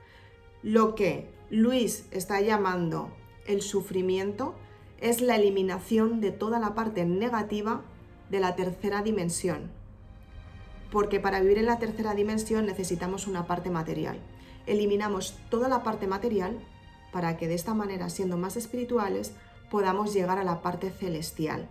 Lo 0.63 0.95
que 0.95 1.31
Luis 1.51 2.07
está 2.11 2.41
llamando 2.41 3.11
el 3.47 3.63
sufrimiento 3.63 4.55
es 5.03 5.21
la 5.21 5.35
eliminación 5.35 6.21
de 6.21 6.31
toda 6.31 6.61
la 6.61 6.75
parte 6.75 7.05
negativa 7.05 7.83
de 8.31 8.41
la 8.41 8.55
tercera 8.55 9.03
dimensión. 9.03 9.73
Porque 10.93 11.19
para 11.19 11.41
vivir 11.41 11.59
en 11.59 11.67
la 11.67 11.79
tercera 11.79 12.15
dimensión 12.15 12.67
necesitamos 12.67 13.27
una 13.27 13.47
parte 13.47 13.69
material. 13.69 14.21
Eliminamos 14.67 15.37
toda 15.51 15.69
la 15.69 15.83
parte 15.83 16.07
material 16.07 16.61
para 17.13 17.37
que 17.37 17.49
de 17.49 17.55
esta 17.55 17.75
manera, 17.75 18.11
siendo 18.11 18.37
más 18.37 18.57
espirituales, 18.57 19.33
podamos 19.71 20.15
llegar 20.15 20.39
a 20.39 20.45
la 20.45 20.63
parte 20.63 20.91
celestial. 20.91 21.69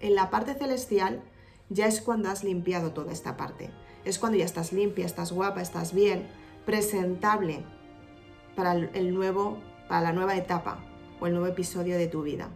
En 0.00 0.14
la 0.14 0.30
parte 0.30 0.54
celestial 0.54 1.20
ya 1.68 1.86
es 1.86 2.00
cuando 2.00 2.30
has 2.30 2.44
limpiado 2.44 2.92
toda 2.92 3.12
esta 3.12 3.36
parte. 3.36 3.70
Es 4.04 4.18
cuando 4.18 4.38
ya 4.38 4.44
estás 4.44 4.72
limpia, 4.72 5.04
estás 5.04 5.32
guapa, 5.32 5.62
estás 5.62 5.92
bien, 5.92 6.28
presentable 6.64 7.64
para 8.54 8.74
el 8.74 9.14
nuevo, 9.14 9.58
para 9.88 10.02
la 10.02 10.12
nueva 10.12 10.36
etapa 10.36 10.91
o 11.22 11.28
el 11.28 11.34
nuevo 11.34 11.46
episodio 11.46 11.96
de 11.96 12.08
tu 12.08 12.22
vida. 12.22 12.48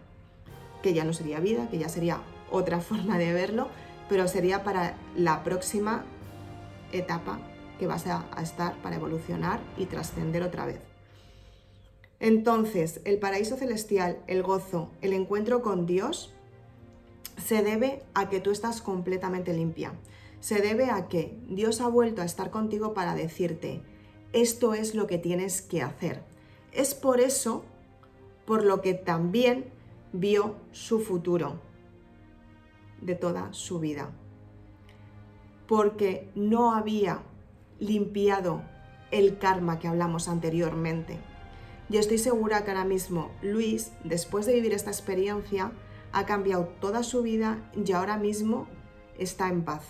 Que 0.83 0.93
ya 0.93 1.05
no 1.05 1.13
sería 1.13 1.39
vida, 1.39 1.69
que 1.69 1.77
ya 1.77 1.87
sería 1.87 2.21
otra 2.51 2.81
forma 2.81 3.17
de 3.17 3.31
verlo, 3.31 3.69
pero 4.09 4.27
sería 4.27 4.63
para 4.65 4.97
la 5.15 5.43
próxima 5.43 6.03
etapa 6.91 7.39
que 7.79 7.87
vas 7.87 8.05
a, 8.07 8.25
a 8.35 8.41
estar 8.41 8.75
para 8.81 8.97
evolucionar 8.97 9.61
y 9.77 9.85
trascender 9.85 10.43
otra 10.43 10.65
vez. 10.65 10.79
Entonces, 12.19 12.99
el 13.05 13.19
paraíso 13.19 13.55
celestial, 13.55 14.19
el 14.27 14.43
gozo, 14.43 14.89
el 15.01 15.13
encuentro 15.13 15.61
con 15.61 15.85
Dios, 15.85 16.33
se 17.37 17.63
debe 17.63 18.03
a 18.15 18.27
que 18.29 18.41
tú 18.41 18.51
estás 18.51 18.81
completamente 18.81 19.53
limpia. 19.53 19.93
Se 20.41 20.61
debe 20.61 20.89
a 20.89 21.07
que 21.07 21.37
Dios 21.47 21.79
ha 21.79 21.87
vuelto 21.87 22.21
a 22.21 22.25
estar 22.25 22.49
contigo 22.49 22.93
para 22.93 23.15
decirte, 23.15 23.81
esto 24.33 24.73
es 24.73 24.93
lo 24.93 25.07
que 25.07 25.19
tienes 25.19 25.61
que 25.61 25.83
hacer. 25.83 26.23
Es 26.73 26.95
por 26.95 27.21
eso 27.21 27.63
por 28.47 28.63
lo 28.63 28.81
que 28.81 28.93
también 28.93 29.65
vio 30.13 30.55
su 30.71 31.01
futuro 31.01 31.59
de 33.01 33.13
toda 33.13 33.51
su 33.51 33.79
vida. 33.79 34.09
Porque 35.67 36.31
no 36.33 36.73
había 36.73 37.23
limpiado 37.77 38.61
el 39.11 39.37
karma 39.37 39.79
que 39.79 39.89
hablamos 39.89 40.29
anteriormente. 40.29 41.19
Yo 41.89 41.99
estoy 41.99 42.19
segura 42.19 42.63
que 42.63 42.71
ahora 42.71 42.85
mismo 42.85 43.31
Luis, 43.41 43.91
después 44.05 44.45
de 44.45 44.53
vivir 44.53 44.73
esta 44.73 44.91
experiencia, 44.91 45.73
ha 46.13 46.25
cambiado 46.25 46.69
toda 46.79 47.03
su 47.03 47.23
vida 47.23 47.69
y 47.75 47.91
ahora 47.91 48.17
mismo 48.17 48.67
está 49.17 49.49
en 49.49 49.65
paz, 49.65 49.83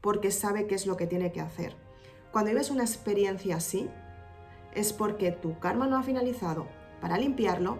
porque 0.00 0.30
sabe 0.30 0.68
qué 0.68 0.76
es 0.76 0.86
lo 0.86 0.96
que 0.96 1.08
tiene 1.08 1.32
que 1.32 1.40
hacer. 1.40 1.74
Cuando 2.30 2.52
vives 2.52 2.70
una 2.70 2.84
experiencia 2.84 3.56
así, 3.56 3.90
es 4.72 4.92
porque 4.92 5.32
tu 5.32 5.58
karma 5.58 5.88
no 5.88 5.96
ha 5.96 6.04
finalizado. 6.04 6.68
Para 7.00 7.16
limpiarlo, 7.16 7.78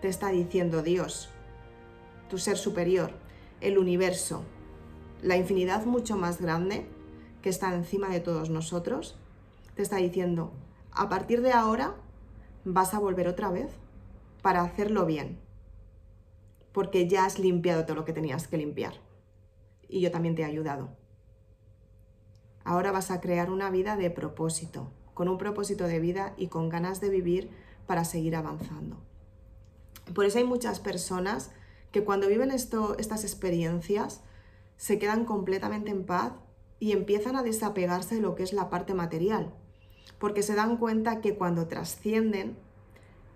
te 0.00 0.08
está 0.08 0.28
diciendo 0.28 0.82
Dios, 0.82 1.30
tu 2.28 2.38
ser 2.38 2.56
superior, 2.56 3.12
el 3.60 3.78
universo, 3.78 4.44
la 5.22 5.36
infinidad 5.36 5.84
mucho 5.86 6.16
más 6.16 6.40
grande 6.40 6.86
que 7.42 7.48
está 7.48 7.74
encima 7.74 8.08
de 8.08 8.20
todos 8.20 8.50
nosotros, 8.50 9.16
te 9.74 9.82
está 9.82 9.96
diciendo, 9.96 10.52
a 10.92 11.08
partir 11.08 11.42
de 11.42 11.52
ahora 11.52 11.94
vas 12.64 12.94
a 12.94 12.98
volver 12.98 13.28
otra 13.28 13.50
vez 13.50 13.70
para 14.42 14.62
hacerlo 14.62 15.06
bien 15.06 15.38
porque 16.78 17.08
ya 17.08 17.24
has 17.24 17.40
limpiado 17.40 17.84
todo 17.84 17.96
lo 17.96 18.04
que 18.04 18.12
tenías 18.12 18.46
que 18.46 18.56
limpiar. 18.56 18.94
Y 19.88 20.00
yo 20.00 20.12
también 20.12 20.36
te 20.36 20.42
he 20.42 20.44
ayudado. 20.44 20.90
Ahora 22.62 22.92
vas 22.92 23.10
a 23.10 23.20
crear 23.20 23.50
una 23.50 23.68
vida 23.68 23.96
de 23.96 24.10
propósito, 24.10 24.92
con 25.12 25.28
un 25.28 25.38
propósito 25.38 25.88
de 25.88 25.98
vida 25.98 26.34
y 26.36 26.46
con 26.46 26.68
ganas 26.68 27.00
de 27.00 27.08
vivir 27.08 27.50
para 27.88 28.04
seguir 28.04 28.36
avanzando. 28.36 29.07
Por 30.14 30.24
eso 30.24 30.38
hay 30.38 30.44
muchas 30.44 30.80
personas 30.80 31.50
que 31.92 32.04
cuando 32.04 32.28
viven 32.28 32.50
esto, 32.50 32.96
estas 32.98 33.24
experiencias 33.24 34.22
se 34.76 34.98
quedan 34.98 35.24
completamente 35.24 35.90
en 35.90 36.04
paz 36.04 36.32
y 36.80 36.92
empiezan 36.92 37.36
a 37.36 37.42
desapegarse 37.42 38.16
de 38.16 38.20
lo 38.20 38.34
que 38.34 38.42
es 38.42 38.52
la 38.52 38.70
parte 38.70 38.94
material, 38.94 39.52
porque 40.18 40.42
se 40.42 40.54
dan 40.54 40.76
cuenta 40.76 41.20
que 41.20 41.34
cuando 41.34 41.66
trascienden 41.66 42.56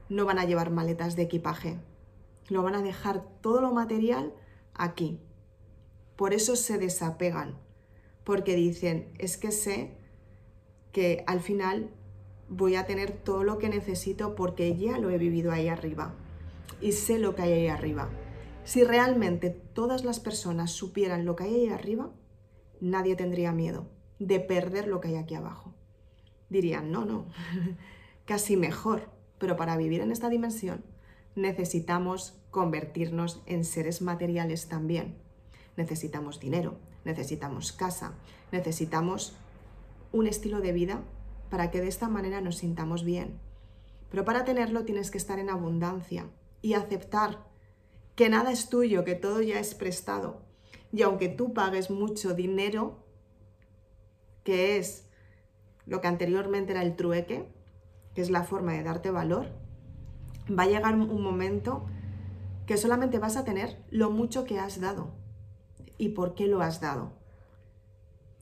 no 0.09 0.25
van 0.25 0.38
a 0.38 0.45
llevar 0.45 0.71
maletas 0.71 1.17
de 1.17 1.23
equipaje, 1.23 1.79
lo 2.49 2.62
van 2.62 2.75
a 2.75 2.83
dejar 2.83 3.25
todo 3.41 3.61
lo 3.61 3.73
material 3.73 4.33
aquí. 4.75 5.19
Por 6.17 6.35
eso 6.35 6.55
se 6.57 6.79
desapegan, 6.79 7.57
porque 8.25 8.55
dicen, 8.55 9.12
es 9.19 9.37
que 9.37 9.50
sé 9.50 9.97
que 10.93 11.25
al 11.26 11.41
final 11.41 11.91
voy 12.49 12.76
a 12.76 12.87
tener 12.87 13.12
todo 13.12 13.45
lo 13.45 13.59
que 13.59 13.71
necesito 13.71 14.35
porque 14.35 14.76
ya 14.76 14.99
lo 14.99 15.11
he 15.11 15.19
vivido 15.19 15.50
ahí 15.50 15.69
arriba 15.69 16.14
y 16.82 16.92
sé 16.92 17.18
lo 17.18 17.34
que 17.34 17.42
hay 17.42 17.52
ahí 17.52 17.68
arriba. 17.68 18.10
Si 18.64 18.84
realmente 18.84 19.50
todas 19.50 20.04
las 20.04 20.20
personas 20.20 20.70
supieran 20.70 21.24
lo 21.24 21.36
que 21.36 21.44
hay 21.44 21.54
ahí 21.54 21.68
arriba, 21.68 22.10
nadie 22.80 23.16
tendría 23.16 23.52
miedo 23.52 23.86
de 24.18 24.40
perder 24.40 24.86
lo 24.86 25.00
que 25.00 25.08
hay 25.08 25.16
aquí 25.16 25.34
abajo. 25.34 25.74
Dirían, 26.48 26.90
no, 26.92 27.04
no, 27.04 27.26
casi 28.24 28.56
mejor, 28.56 29.08
pero 29.38 29.56
para 29.56 29.76
vivir 29.76 30.00
en 30.00 30.12
esta 30.12 30.28
dimensión 30.28 30.84
necesitamos 31.34 32.38
convertirnos 32.50 33.42
en 33.46 33.64
seres 33.64 34.02
materiales 34.02 34.68
también. 34.68 35.16
Necesitamos 35.76 36.38
dinero, 36.38 36.76
necesitamos 37.04 37.72
casa, 37.72 38.12
necesitamos 38.52 39.34
un 40.12 40.26
estilo 40.26 40.60
de 40.60 40.72
vida 40.72 41.02
para 41.48 41.70
que 41.70 41.80
de 41.80 41.88
esta 41.88 42.08
manera 42.08 42.42
nos 42.42 42.58
sintamos 42.58 43.02
bien. 43.02 43.40
Pero 44.10 44.26
para 44.26 44.44
tenerlo 44.44 44.84
tienes 44.84 45.10
que 45.10 45.16
estar 45.16 45.38
en 45.38 45.48
abundancia 45.48 46.26
y 46.62 46.75
aceptar 46.75 47.45
que 48.14 48.28
nada 48.28 48.52
es 48.52 48.69
tuyo, 48.69 49.04
que 49.04 49.14
todo 49.14 49.42
ya 49.42 49.59
es 49.59 49.75
prestado. 49.75 50.42
Y 50.92 51.02
aunque 51.02 51.28
tú 51.28 51.52
pagues 51.52 51.90
mucho 51.90 52.35
dinero, 52.35 53.04
que 54.45 54.78
es 54.78 55.09
lo 55.87 56.00
que 56.00 56.09
anteriormente 56.09 56.73
era 56.73 56.83
el 56.83 56.97
trueque, 56.97 57.49
que 58.14 58.23
es 58.23 58.31
la 58.31 58.45
forma 58.45 58.73
de 58.73 58.83
darte 58.83 59.11
valor, 59.11 59.49
va 60.49 60.64
a 60.64 60.69
llegar 60.69 60.95
un 60.95 61.23
momento 61.23 61.87
que 62.66 62.76
solamente 62.76 63.19
vas 63.19 63.37
a 63.37 63.45
tener 63.45 63.83
lo 63.90 64.11
mucho 64.11 64.45
que 64.45 64.59
has 64.59 64.81
dado 64.81 65.11
y 65.99 66.11
por 66.11 66.35
qué 66.35 66.47
lo 66.47 66.61
has 66.61 66.81
dado. 66.81 67.12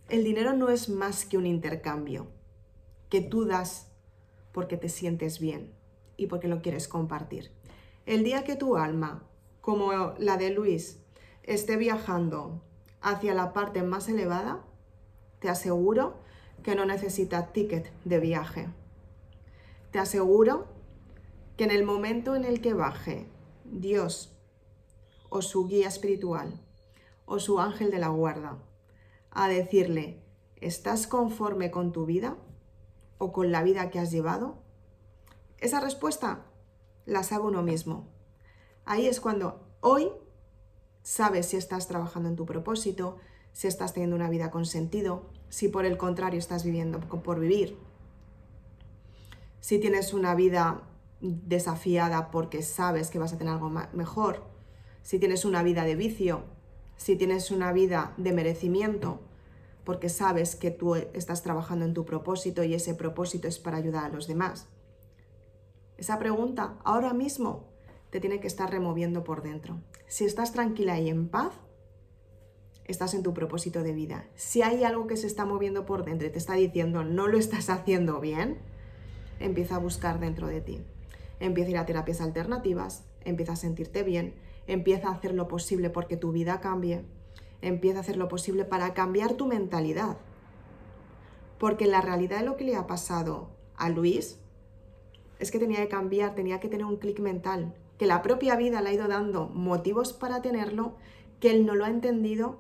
El 0.09 0.25
dinero 0.25 0.53
no 0.55 0.71
es 0.71 0.89
más 0.89 1.25
que 1.25 1.39
un 1.39 1.47
intercambio 1.47 2.27
que 3.09 3.21
tú 3.21 3.45
das 3.45 3.93
porque 4.53 4.77
te 4.77 4.89
sientes 4.89 5.39
bien 5.39 5.73
y 6.17 6.27
porque 6.27 6.49
lo 6.49 6.63
quieres 6.63 6.89
compartir. 6.89 7.53
El 8.11 8.25
día 8.25 8.43
que 8.43 8.57
tu 8.57 8.77
alma, 8.77 9.23
como 9.61 9.93
la 10.19 10.37
de 10.37 10.51
Luis, 10.51 10.99
esté 11.45 11.77
viajando 11.77 12.61
hacia 13.01 13.35
la 13.35 13.53
parte 13.53 13.85
más 13.85 14.09
elevada, 14.09 14.65
te 15.39 15.49
aseguro 15.49 16.17
que 16.65 16.75
no 16.75 16.87
necesita 16.87 17.53
ticket 17.53 17.89
de 18.05 18.19
viaje. 18.19 18.69
Te 19.93 20.01
aseguro 20.01 20.67
que 21.57 21.63
en 21.63 21.71
el 21.71 21.85
momento 21.85 22.35
en 22.35 22.45
el 22.45 22.61
que 22.61 22.75
baje 22.75 23.29
Dios 23.65 24.37
o 25.29 25.41
su 25.41 25.69
guía 25.69 25.87
espiritual 25.87 26.61
o 27.27 27.39
su 27.39 27.61
ángel 27.61 27.93
de 27.93 28.01
la 28.01 28.09
guarda 28.09 28.59
a 29.31 29.47
decirle, 29.47 30.21
¿estás 30.57 31.07
conforme 31.07 31.71
con 31.71 31.93
tu 31.93 32.07
vida 32.07 32.37
o 33.19 33.31
con 33.31 33.53
la 33.53 33.63
vida 33.63 33.89
que 33.89 34.01
has 34.01 34.11
llevado? 34.11 34.59
Esa 35.59 35.79
respuesta 35.79 36.50
la 37.11 37.25
sabe 37.25 37.45
uno 37.45 37.63
mismo. 37.63 38.07
Ahí 38.85 39.07
es 39.07 39.21
cuando 39.21 39.61
hoy 39.81 40.11
sabes 41.03 41.47
si 41.47 41.57
estás 41.57 41.89
trabajando 41.89 42.29
en 42.29 42.37
tu 42.37 42.47
propósito, 42.47 43.19
si 43.53 43.67
estás 43.67 43.93
teniendo 43.93 44.15
una 44.15 44.31
vida 44.31 44.51
con 44.51 44.65
sentido, 44.65 45.27
si 45.49 45.69
por 45.69 45.85
el 45.85 45.99
contrario 45.99 46.39
estás 46.39 46.65
viviendo 46.65 47.01
por 47.01 47.41
vivir, 47.41 47.77
si 49.59 49.81
tienes 49.81 50.15
una 50.15 50.37
vida 50.37 50.83
desafiada 51.21 52.31
porque 52.31 52.63
sabes 52.63 53.11
que 53.11 53.19
vas 53.19 53.33
a 53.33 53.39
tener 53.39 53.55
algo 53.55 53.71
mejor, 53.93 54.45
si 55.03 55.19
tienes 55.19 55.45
una 55.45 55.65
vida 55.65 55.85
de 55.85 55.97
vicio, 55.97 56.45
si 56.97 57.17
tienes 57.17 57.51
una 57.51 57.73
vida 57.73 58.15
de 58.19 58.33
merecimiento, 58.33 59.21
porque 59.85 60.09
sabes 60.09 60.55
que 60.55 60.71
tú 60.71 60.95
estás 60.95 61.43
trabajando 61.43 61.85
en 61.85 61.95
tu 61.95 62.05
propósito 62.05 62.63
y 62.63 62.75
ese 62.75 62.95
propósito 62.95 63.49
es 63.49 63.59
para 63.59 63.79
ayudar 63.79 64.05
a 64.05 64.15
los 64.15 64.29
demás. 64.29 64.69
Esa 66.01 66.19
pregunta 66.19 66.79
ahora 66.83 67.13
mismo 67.13 67.69
te 68.09 68.21
tiene 68.21 68.41
que 68.41 68.47
estar 68.47 68.71
removiendo 68.71 69.23
por 69.23 69.43
dentro. 69.43 69.83
Si 70.07 70.25
estás 70.25 70.51
tranquila 70.51 70.99
y 70.99 71.11
en 71.11 71.29
paz, 71.29 71.53
estás 72.87 73.13
en 73.13 73.23
tu 73.23 73.35
propósito 73.35 73.83
de 73.83 73.93
vida. 73.93 74.27
Si 74.35 74.63
hay 74.63 74.83
algo 74.83 75.07
que 75.07 75.19
se 75.19 75.27
está 75.27 75.45
moviendo 75.45 75.85
por 75.85 76.07
dentro 76.07 76.27
y 76.27 76.31
te 76.31 76.39
está 76.39 76.55
diciendo 76.55 77.05
no 77.05 77.29
lo 77.29 77.37
estás 77.37 77.69
haciendo 77.69 78.19
bien, 78.19 78.57
empieza 79.41 79.77
a 79.77 79.79
buscar 79.79 80.21
dentro 80.21 80.47
de 80.47 80.63
ti. 80.63 80.81
Empieza 81.39 81.69
a 81.69 81.71
ir 81.73 81.77
a 81.77 81.85
terapias 81.85 82.23
alternativas, 82.23 83.05
empieza 83.27 83.53
a 83.53 83.57
sentirte 83.57 84.03
bien, 84.03 84.35
empieza 84.67 85.09
a 85.09 85.13
hacer 85.13 85.35
lo 85.35 85.49
posible 85.49 85.91
porque 85.91 86.17
tu 86.17 86.33
vida 86.33 86.63
cambie, 86.63 87.05
empieza 87.61 87.99
a 87.99 88.01
hacer 88.01 88.17
lo 88.17 88.29
posible 88.29 88.65
para 88.65 88.95
cambiar 88.95 89.35
tu 89.35 89.47
mentalidad. 89.47 90.17
Porque 91.59 91.87
la 91.87 92.01
realidad 92.01 92.39
de 92.39 92.47
lo 92.47 92.57
que 92.57 92.65
le 92.65 92.77
ha 92.77 92.87
pasado 92.87 93.51
a 93.77 93.91
Luis 93.91 94.39
es 95.41 95.51
que 95.51 95.59
tenía 95.59 95.81
que 95.81 95.89
cambiar, 95.89 96.35
tenía 96.35 96.61
que 96.61 96.69
tener 96.69 96.87
un 96.87 96.99
clic 96.99 97.19
mental, 97.19 97.75
que 97.99 98.07
la 98.07 98.23
propia 98.23 98.57
vida 98.57 98.81
le 98.81 98.91
ha 98.91 98.93
ido 98.93 99.09
dando 99.09 99.49
motivos 99.49 100.13
para 100.13 100.43
tenerlo, 100.43 100.95
que 101.41 101.51
él 101.51 101.67
no 101.67 101.75
lo 101.75 101.85
ha 101.85 101.91
entendido 101.91 102.59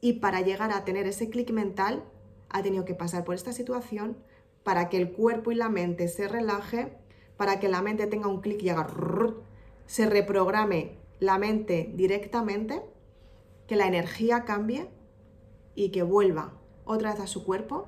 y 0.00 0.14
para 0.14 0.40
llegar 0.40 0.72
a 0.72 0.84
tener 0.84 1.06
ese 1.06 1.30
clic 1.30 1.50
mental 1.50 2.04
ha 2.50 2.62
tenido 2.62 2.84
que 2.84 2.94
pasar 2.94 3.24
por 3.24 3.34
esta 3.34 3.52
situación 3.52 4.16
para 4.64 4.88
que 4.88 4.98
el 4.98 5.12
cuerpo 5.12 5.52
y 5.52 5.54
la 5.54 5.68
mente 5.68 6.08
se 6.08 6.28
relaje, 6.28 6.92
para 7.36 7.60
que 7.60 7.68
la 7.68 7.82
mente 7.82 8.06
tenga 8.06 8.28
un 8.28 8.40
clic 8.40 8.62
y 8.62 8.68
haga 8.68 8.86
se 9.86 10.06
reprograme 10.06 10.98
la 11.20 11.38
mente 11.38 11.90
directamente, 11.94 12.82
que 13.66 13.76
la 13.76 13.86
energía 13.86 14.44
cambie 14.44 14.88
y 15.74 15.90
que 15.90 16.02
vuelva 16.02 16.52
otra 16.84 17.12
vez 17.12 17.20
a 17.20 17.26
su 17.26 17.44
cuerpo 17.44 17.86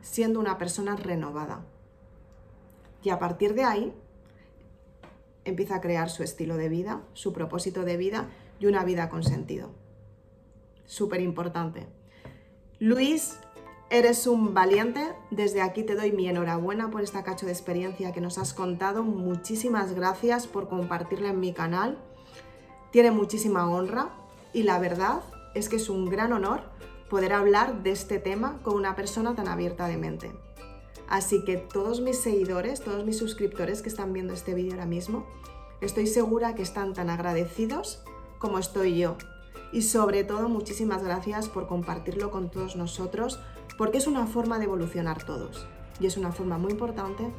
siendo 0.00 0.38
una 0.38 0.58
persona 0.58 0.96
renovada. 0.96 1.64
Y 3.02 3.10
a 3.10 3.18
partir 3.18 3.54
de 3.54 3.64
ahí 3.64 3.92
empieza 5.44 5.76
a 5.76 5.80
crear 5.80 6.10
su 6.10 6.22
estilo 6.22 6.56
de 6.56 6.68
vida, 6.68 7.02
su 7.14 7.32
propósito 7.32 7.84
de 7.84 7.96
vida 7.96 8.28
y 8.58 8.66
una 8.66 8.84
vida 8.84 9.08
con 9.08 9.22
sentido 9.22 9.70
súper 10.88 11.20
importante. 11.20 11.86
Luis, 12.80 13.38
eres 13.90 14.26
un 14.26 14.54
valiente. 14.54 15.12
Desde 15.30 15.62
aquí 15.62 15.84
te 15.84 15.94
doy 15.94 16.10
mi 16.10 16.28
enhorabuena 16.28 16.90
por 16.90 17.02
esta 17.02 17.22
cacho 17.22 17.46
de 17.46 17.52
experiencia 17.52 18.12
que 18.12 18.20
nos 18.20 18.38
has 18.38 18.52
contado. 18.54 19.04
Muchísimas 19.04 19.94
gracias 19.94 20.48
por 20.48 20.68
compartirla 20.68 21.28
en 21.28 21.40
mi 21.40 21.52
canal. 21.52 21.98
Tiene 22.90 23.12
muchísima 23.12 23.70
honra 23.70 24.08
y 24.52 24.62
la 24.64 24.78
verdad 24.80 25.20
es 25.54 25.68
que 25.68 25.76
es 25.76 25.88
un 25.90 26.08
gran 26.08 26.32
honor 26.32 26.62
poder 27.10 27.32
hablar 27.32 27.82
de 27.82 27.90
este 27.90 28.18
tema 28.18 28.60
con 28.62 28.74
una 28.74 28.96
persona 28.96 29.34
tan 29.34 29.46
abierta 29.46 29.86
de 29.86 29.98
mente. 29.98 30.32
Así 31.08 31.42
que 31.44 31.56
todos 31.56 32.00
mis 32.00 32.20
seguidores, 32.20 32.82
todos 32.82 33.04
mis 33.04 33.16
suscriptores 33.16 33.80
que 33.80 33.88
están 33.88 34.12
viendo 34.12 34.34
este 34.34 34.54
vídeo 34.54 34.72
ahora 34.72 34.86
mismo, 34.86 35.26
estoy 35.80 36.06
segura 36.06 36.54
que 36.54 36.62
están 36.62 36.92
tan 36.92 37.08
agradecidos 37.08 38.02
como 38.38 38.58
estoy 38.58 38.98
yo. 38.98 39.16
Y 39.72 39.82
sobre 39.82 40.24
todo 40.24 40.48
muchísimas 40.48 41.02
gracias 41.02 41.48
por 41.48 41.66
compartirlo 41.66 42.30
con 42.30 42.50
todos 42.50 42.76
nosotros 42.76 43.38
porque 43.76 43.98
es 43.98 44.06
una 44.06 44.26
forma 44.26 44.58
de 44.58 44.64
evolucionar 44.64 45.24
todos. 45.24 45.66
Y 46.00 46.06
es 46.06 46.16
una 46.16 46.32
forma 46.32 46.58
muy 46.58 46.72
importante 46.72 47.30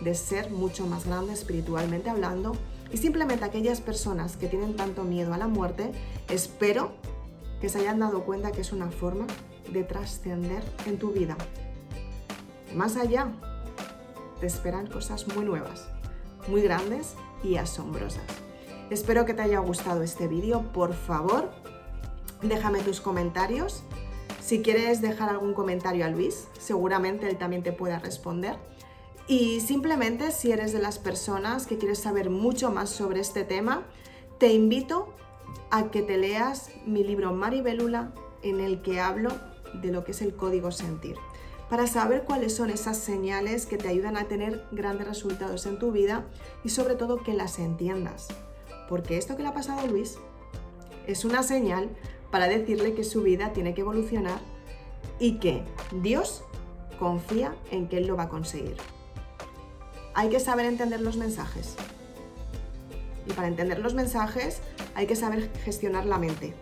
de 0.00 0.14
ser 0.14 0.50
mucho 0.50 0.86
más 0.86 1.06
grande 1.06 1.32
espiritualmente 1.32 2.10
hablando. 2.10 2.52
Y 2.92 2.98
simplemente 2.98 3.44
aquellas 3.44 3.80
personas 3.80 4.36
que 4.36 4.46
tienen 4.46 4.76
tanto 4.76 5.02
miedo 5.02 5.34
a 5.34 5.38
la 5.38 5.48
muerte, 5.48 5.92
espero 6.28 6.92
que 7.60 7.68
se 7.68 7.80
hayan 7.80 7.98
dado 7.98 8.24
cuenta 8.24 8.52
que 8.52 8.60
es 8.60 8.72
una 8.72 8.90
forma 8.90 9.26
de 9.72 9.82
trascender 9.82 10.62
en 10.86 10.98
tu 10.98 11.10
vida. 11.10 11.36
Más 12.74 12.96
allá, 12.96 13.32
te 14.40 14.46
esperan 14.46 14.86
cosas 14.86 15.26
muy 15.28 15.44
nuevas, 15.44 15.88
muy 16.48 16.62
grandes 16.62 17.14
y 17.42 17.56
asombrosas. 17.56 18.24
Espero 18.90 19.24
que 19.26 19.34
te 19.34 19.42
haya 19.42 19.58
gustado 19.58 20.02
este 20.02 20.28
vídeo. 20.28 20.62
Por 20.72 20.94
favor, 20.94 21.50
déjame 22.42 22.80
tus 22.80 23.00
comentarios. 23.00 23.82
Si 24.40 24.62
quieres 24.62 25.02
dejar 25.02 25.28
algún 25.28 25.52
comentario 25.52 26.06
a 26.06 26.08
Luis, 26.08 26.48
seguramente 26.58 27.28
él 27.28 27.36
también 27.36 27.62
te 27.62 27.72
pueda 27.72 27.98
responder. 27.98 28.56
Y 29.26 29.60
simplemente 29.60 30.30
si 30.30 30.52
eres 30.52 30.72
de 30.72 30.78
las 30.78 30.98
personas 30.98 31.66
que 31.66 31.76
quieres 31.76 31.98
saber 31.98 32.30
mucho 32.30 32.70
más 32.70 32.88
sobre 32.88 33.20
este 33.20 33.44
tema, 33.44 33.82
te 34.38 34.52
invito 34.54 35.14
a 35.70 35.90
que 35.90 36.00
te 36.00 36.16
leas 36.16 36.70
mi 36.86 37.04
libro 37.04 37.32
Maribelula 37.34 38.12
en 38.42 38.60
el 38.60 38.80
que 38.80 39.00
hablo 39.00 39.30
de 39.74 39.92
lo 39.92 40.04
que 40.04 40.12
es 40.12 40.22
el 40.22 40.34
código 40.34 40.70
sentir, 40.70 41.16
para 41.68 41.86
saber 41.86 42.24
cuáles 42.24 42.54
son 42.54 42.70
esas 42.70 42.96
señales 42.98 43.66
que 43.66 43.76
te 43.76 43.88
ayudan 43.88 44.16
a 44.16 44.24
tener 44.24 44.64
grandes 44.72 45.06
resultados 45.06 45.66
en 45.66 45.78
tu 45.78 45.92
vida 45.92 46.24
y 46.64 46.70
sobre 46.70 46.94
todo 46.94 47.22
que 47.22 47.34
las 47.34 47.58
entiendas. 47.58 48.28
Porque 48.88 49.18
esto 49.18 49.36
que 49.36 49.42
le 49.42 49.48
ha 49.48 49.54
pasado 49.54 49.80
a 49.80 49.86
Luis 49.86 50.18
es 51.06 51.24
una 51.24 51.42
señal 51.42 51.90
para 52.30 52.48
decirle 52.48 52.94
que 52.94 53.04
su 53.04 53.22
vida 53.22 53.52
tiene 53.52 53.74
que 53.74 53.82
evolucionar 53.82 54.40
y 55.18 55.38
que 55.38 55.62
Dios 56.02 56.42
confía 56.98 57.54
en 57.70 57.88
que 57.88 57.98
Él 57.98 58.06
lo 58.06 58.16
va 58.16 58.24
a 58.24 58.28
conseguir. 58.28 58.76
Hay 60.14 60.30
que 60.30 60.40
saber 60.40 60.66
entender 60.66 61.00
los 61.00 61.16
mensajes. 61.16 61.76
Y 63.26 63.32
para 63.32 63.48
entender 63.48 63.78
los 63.78 63.94
mensajes 63.94 64.60
hay 64.94 65.06
que 65.06 65.16
saber 65.16 65.50
gestionar 65.64 66.06
la 66.06 66.18
mente. 66.18 66.54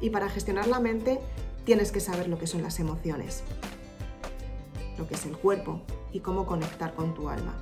Y 0.00 0.10
para 0.10 0.28
gestionar 0.28 0.66
la 0.66 0.78
mente 0.78 1.18
tienes 1.64 1.90
que 1.90 2.00
saber 2.00 2.28
lo 2.28 2.38
que 2.38 2.46
son 2.46 2.62
las 2.62 2.80
emociones, 2.80 3.42
lo 4.98 5.06
que 5.06 5.14
es 5.14 5.26
el 5.26 5.36
cuerpo 5.36 5.80
y 6.12 6.20
cómo 6.20 6.46
conectar 6.46 6.94
con 6.94 7.14
tu 7.14 7.28
alma. 7.28 7.54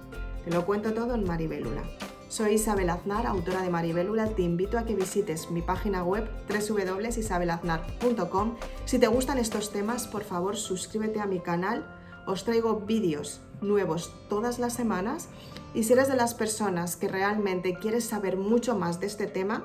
Te 0.44 0.50
lo 0.50 0.66
cuento 0.66 0.94
todo 0.94 1.14
en 1.14 1.24
Maribelula. 1.24 1.82
Soy 2.28 2.54
Isabel 2.54 2.90
Aznar, 2.90 3.26
autora 3.26 3.62
de 3.62 3.70
Maribélula. 3.70 4.28
Te 4.28 4.42
invito 4.42 4.78
a 4.78 4.84
que 4.84 4.94
visites 4.94 5.50
mi 5.50 5.62
página 5.62 6.04
web 6.04 6.28
www.isabelaznar.com. 6.48 8.56
Si 8.84 8.98
te 8.98 9.08
gustan 9.08 9.38
estos 9.38 9.72
temas, 9.72 10.06
por 10.06 10.22
favor 10.22 10.56
suscríbete 10.56 11.20
a 11.20 11.26
mi 11.26 11.40
canal. 11.40 11.96
Os 12.26 12.44
traigo 12.44 12.80
vídeos 12.80 13.40
nuevos 13.60 14.14
todas 14.28 14.58
las 14.58 14.74
semanas. 14.74 15.28
Y 15.74 15.82
si 15.82 15.92
eres 15.92 16.08
de 16.08 16.16
las 16.16 16.34
personas 16.34 16.96
que 16.96 17.08
realmente 17.08 17.74
quieres 17.74 18.04
saber 18.04 18.36
mucho 18.36 18.76
más 18.76 19.00
de 19.00 19.06
este 19.06 19.26
tema, 19.26 19.64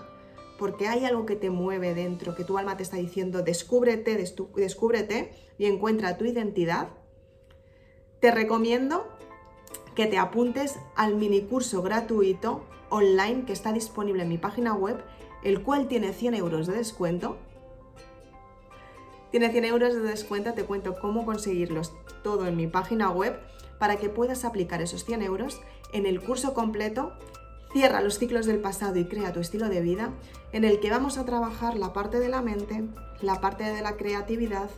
porque 0.57 0.87
hay 0.87 1.05
algo 1.05 1.25
que 1.25 1.35
te 1.35 1.49
mueve 1.49 1.93
dentro, 1.93 2.35
que 2.35 2.43
tu 2.43 2.57
alma 2.57 2.77
te 2.77 2.83
está 2.83 2.97
diciendo, 2.97 3.43
descúbrete, 3.43 4.17
descúbrete 4.55 5.33
y 5.57 5.65
encuentra 5.65 6.17
tu 6.17 6.25
identidad, 6.25 6.89
te 8.19 8.31
recomiendo 8.31 9.07
que 9.95 10.07
te 10.07 10.17
apuntes 10.17 10.77
al 10.95 11.15
mini 11.15 11.41
curso 11.41 11.81
gratuito 11.81 12.63
online 12.89 13.45
que 13.45 13.53
está 13.53 13.71
disponible 13.71 14.23
en 14.23 14.29
mi 14.29 14.37
página 14.37 14.73
web, 14.73 15.03
el 15.43 15.61
cual 15.61 15.87
tiene 15.87 16.13
100 16.13 16.35
euros 16.35 16.67
de 16.67 16.73
descuento. 16.73 17.37
Tiene 19.31 19.51
100 19.51 19.65
euros 19.65 19.93
de 19.93 20.01
descuento, 20.01 20.53
te 20.53 20.63
cuento 20.63 20.97
cómo 20.99 21.25
conseguirlos 21.25 21.93
todo 22.23 22.47
en 22.47 22.55
mi 22.55 22.67
página 22.67 23.09
web 23.09 23.39
para 23.79 23.97
que 23.97 24.09
puedas 24.09 24.45
aplicar 24.45 24.81
esos 24.81 25.05
100 25.05 25.21
euros 25.21 25.61
en 25.93 26.05
el 26.05 26.21
curso 26.21 26.53
completo 26.53 27.13
Cierra 27.75 27.99
los 27.99 28.19
ciclos 28.19 28.45
del 28.45 28.61
pasado 28.61 28.97
y 28.99 29.03
crea 29.03 29.33
tu 29.33 29.41
estilo 29.41 29.67
de 29.67 29.81
vida, 29.81 30.11
en 30.53 30.63
el 30.63 30.79
que 30.79 30.89
vamos 30.89 31.17
a 31.17 31.25
trabajar 31.25 31.75
la 31.75 31.91
parte 31.91 32.19
de 32.19 32.29
la 32.29 32.41
mente, 32.41 32.85
la 33.21 33.41
parte 33.41 33.65
de 33.65 33.81
la 33.81 33.97
creatividad, 33.97 34.69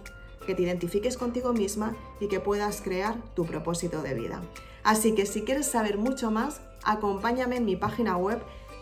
que 0.48 0.56
te 0.56 0.64
identifiques 0.64 1.18
contigo 1.18 1.54
misma 1.54 1.96
y 2.20 2.28
que 2.28 2.40
puedas 2.40 2.82
crear 2.82 3.22
tu 3.36 3.46
propósito 3.46 4.02
de 4.02 4.16
vida. 4.16 4.42
Así 4.84 5.14
que 5.14 5.28
si 5.28 5.44
quieres 5.44 5.68
saber 5.68 6.00
mucho 6.00 6.32
más, 6.32 6.62
acompáñame 6.84 7.58
en 7.58 7.66
mi 7.66 7.76
página 7.76 8.18
web, 8.18 8.40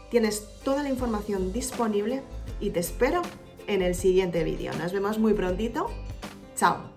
tienes 0.10 0.47
toda 0.63 0.84
la 0.84 0.89
información 0.89 1.51
disponible 1.51 2.23
y 2.62 2.69
te 2.69 2.80
espero 2.80 3.21
en 3.67 3.82
el 3.82 3.95
siguiente 3.95 4.45
vídeo. 4.45 4.71
Nos 4.78 4.93
vemos 4.93 5.19
muy 5.19 5.34
prontito. 5.34 5.88
Chao. 6.56 6.94